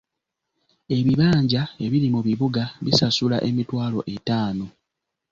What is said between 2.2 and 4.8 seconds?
bibuga bisasula emitwalo etaano.